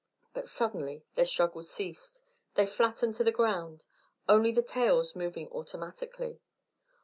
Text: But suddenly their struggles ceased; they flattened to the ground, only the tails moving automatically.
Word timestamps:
But 0.33 0.47
suddenly 0.47 1.05
their 1.13 1.25
struggles 1.25 1.69
ceased; 1.69 2.23
they 2.55 2.65
flattened 2.65 3.13
to 3.13 3.23
the 3.23 3.31
ground, 3.31 3.85
only 4.27 4.51
the 4.51 4.63
tails 4.63 5.15
moving 5.15 5.47
automatically. 5.49 6.39